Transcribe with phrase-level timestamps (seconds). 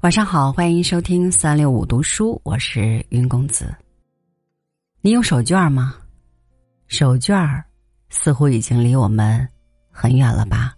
[0.00, 3.70] 晚上好，欢迎收听三六五读书，我是云公子。
[5.02, 5.94] 你有手绢吗？
[6.86, 7.62] 手绢儿
[8.08, 9.46] 似乎已经离我们
[9.90, 10.74] 很远了吧？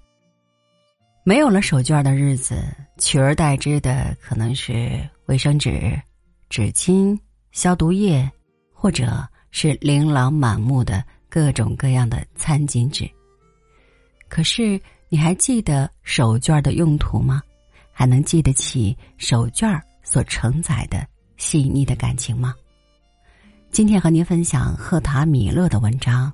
[1.23, 2.65] 没有了手绢的日子，
[2.99, 5.97] 取而代之的可能是卫生纸、
[6.49, 7.17] 纸巾、
[7.53, 8.29] 消毒液，
[8.73, 13.09] 或者是琳琅满目的各种各样的餐巾纸。
[14.29, 17.41] 可是，你还记得手绢的用途吗？
[17.93, 21.07] 还能记得起手绢儿所承载的
[21.37, 22.55] 细腻的感情吗？
[23.71, 26.33] 今天和您分享赫塔米勒的文章。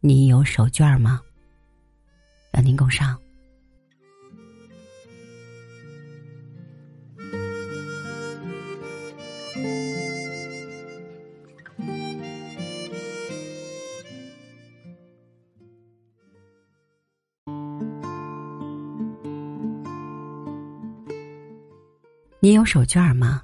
[0.00, 1.20] 你有手绢儿吗？
[2.50, 3.18] 让您共赏。
[22.44, 23.42] 你有手绢吗？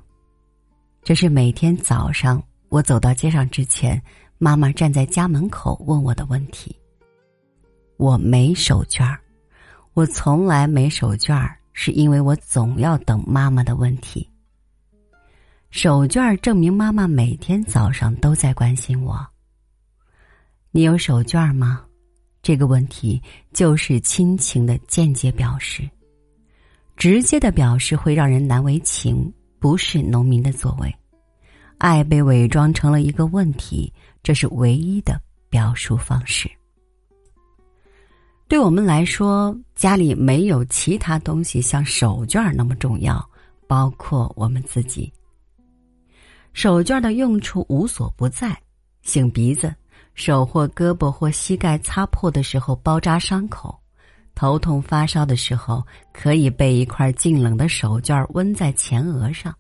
[1.03, 3.99] 这是每天早上我走到街上之前，
[4.37, 6.79] 妈妈站在家门口问我的问题。
[7.97, 9.17] 我没手绢
[9.95, 14.29] 我从来没手绢是因为我总要等妈妈的问题。
[15.71, 19.27] 手绢证明妈妈每天早上都在关心我。
[20.73, 21.87] 你有手绢吗？
[22.43, 23.23] 这个问题
[23.55, 25.89] 就是亲情的间接表示。
[27.01, 30.95] 直接的表示会让人难为情，不是农民的作为。
[31.79, 33.91] 爱被伪装成了一个问题，
[34.23, 36.47] 这是唯一的表述方式。
[38.47, 43.27] 对我们来说，家里没有其他东西像手绢那么重要，
[43.67, 45.11] 包括我们自己。
[46.53, 48.55] 手绢的用处无所不在：
[49.03, 49.75] 擤鼻子、
[50.13, 53.80] 手或胳膊或膝盖擦破的时候包扎伤口。
[54.41, 59.55] 头痛发烧的时候，可以备一块净冷的手绢温在前额上，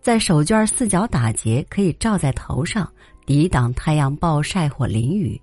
[0.00, 2.88] 在手绢四角打结，可以罩在头上，
[3.26, 5.40] 抵挡太阳暴晒或淋雨。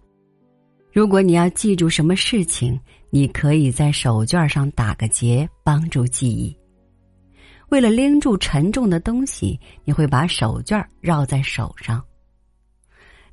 [0.94, 6.58] 如果你要记住什么事情，你可以在手绢上打个结，帮助记忆。
[7.68, 12.02] 为了拎住沉重的东西，你会把手绢绕在手上。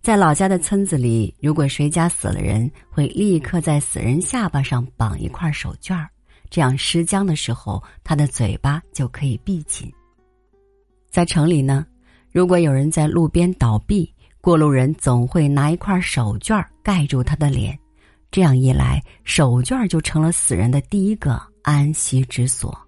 [0.09, 6.09] 在老家的村子里，如果谁家死了人，会立刻在死人下巴上绑一块手绢儿，
[6.49, 9.93] 这样尸僵的时候，他的嘴巴就可以闭紧。
[11.11, 11.87] 在城里呢，
[12.33, 14.11] 如果有人在路边倒闭，
[14.41, 17.79] 过路人总会拿一块手绢儿盖住他的脸，
[18.31, 22.88] 这样一来，手绢儿就成了死人的第一个安息之所。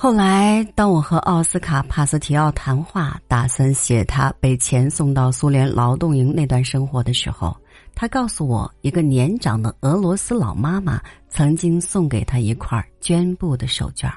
[0.00, 7.56] 后来，当我和奥斯卡·帕斯提奥谈话，打算写他被遣送到苏联劳动营那段生活的时候，
[7.96, 14.08] 他告诉我，一个年长的俄罗斯老妈妈曾经送给他一块绢布的手绢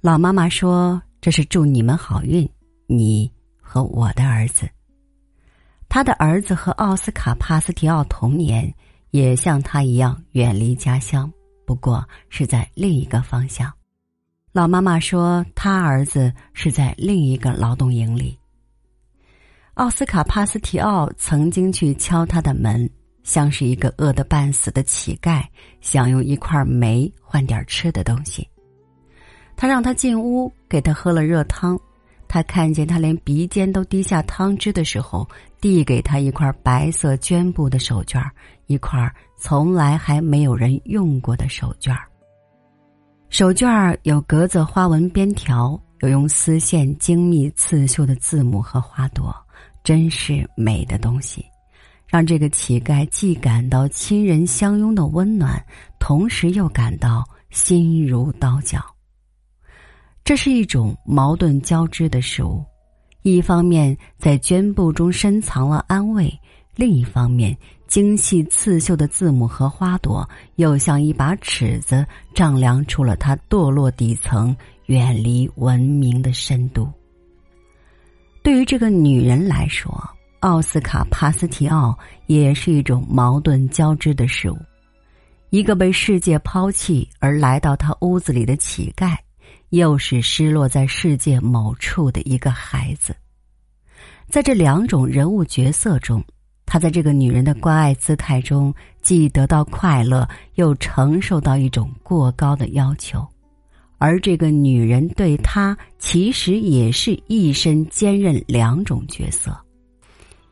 [0.00, 2.48] 老妈妈说：“这是祝你们好运，
[2.86, 3.30] 你
[3.60, 4.66] 和我的儿子。”
[5.86, 8.74] 他的儿子和奥斯卡·帕斯提奥同年，
[9.10, 11.30] 也像他一样远离家乡，
[11.66, 13.70] 不过是在另一个方向。
[14.52, 18.36] 老妈妈说，他儿子是在另一个劳动营里。
[19.74, 22.90] 奥斯卡·帕斯提奥曾经去敲他的门，
[23.22, 25.44] 像是一个饿得半死的乞丐，
[25.80, 28.44] 想用一块煤换点吃的东西。
[29.56, 31.78] 他让他进屋，给他喝了热汤。
[32.26, 35.28] 他看见他连鼻尖都滴下汤汁的时候，
[35.60, 38.28] 递给他一块白色绢布的手绢
[38.66, 41.96] 一块从来还没有人用过的手绢
[43.30, 49.32] 手绢儿有格子花纹边条，有用丝线精密刺绣的字母和花朵，
[49.84, 51.46] 真是美的东西，
[52.08, 55.64] 让这个乞丐既感到亲人相拥的温暖，
[56.00, 58.84] 同时又感到心如刀绞。
[60.24, 62.64] 这是一种矛盾交织的事物，
[63.22, 66.28] 一方面在绢布中深藏了安慰，
[66.76, 67.56] 另一方面。
[67.90, 70.24] 精细刺绣的字母和花朵，
[70.54, 74.56] 又像一把尺子，丈量出了他堕落底层、
[74.86, 76.88] 远离文明的深度。
[78.44, 79.92] 对于这个女人来说，
[80.38, 84.58] 奥斯卡·帕斯提奥也是一种矛盾交织的事物：
[85.50, 89.16] 一个被世界抛弃而来到他屋子里的乞丐，
[89.70, 93.16] 又是失落在世界某处的一个孩子。
[94.28, 96.24] 在这两种人物角色中。
[96.72, 98.72] 他在这个女人的关爱姿态中，
[99.02, 103.26] 既得到快乐，又承受到一种过高的要求，
[103.98, 109.50] 而这个女人对他其实也是一身兼任两种角色：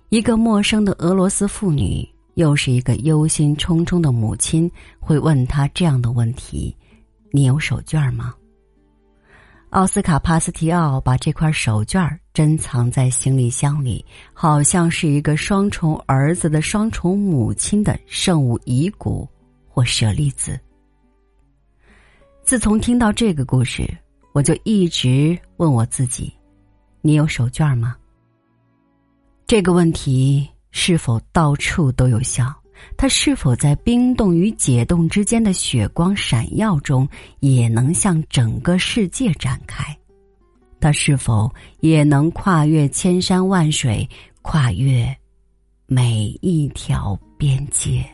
[0.08, 2.04] 一个陌生的俄罗斯妇女，
[2.34, 4.68] 又是一个忧心忡忡的母亲。
[4.98, 6.76] 会问他这样的问题：
[7.30, 8.34] 你有手绢吗？
[9.70, 19.28] 奥斯卡·帕斯提奥把这块手绢珍藏在行李箱里，好像是一个双重儿子的双重母亲的圣物遗骨
[19.68, 20.58] 或舍利子。
[22.42, 23.86] 自从听到这个故事，
[24.32, 26.32] 我就一直问我自己：
[27.02, 27.94] 你有手绢吗？
[29.46, 32.54] 这个问题是否到处都有效？
[32.96, 37.08] 它是否在冰冻与解冻之间的雪光闪耀中，
[37.40, 39.96] 也能向整个世界展开？
[40.80, 44.08] 它是否也能跨越千山万水，
[44.42, 45.16] 跨越
[45.86, 48.04] 每一条边界？